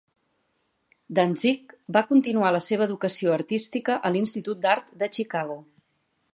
Dantzig 1.19 1.75
va 1.97 2.03
continuar 2.07 2.51
la 2.57 2.63
seva 2.69 2.87
educació 2.91 3.37
artística 3.37 4.01
a 4.09 4.13
l'Institut 4.17 4.65
d'Art 4.67 4.93
de 5.03 5.15
Chicago. 5.19 5.63